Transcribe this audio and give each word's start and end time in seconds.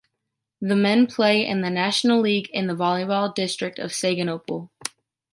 The 0.59 0.75
men 0.75 1.05
play 1.05 1.45
in 1.45 1.61
the 1.61 1.69
national 1.69 2.19
league 2.21 2.49
in 2.49 2.65
the 2.65 2.73
volleyball 2.73 3.31
district 3.35 3.77
of 3.77 3.91
Siegen-Olpe. 3.91 4.67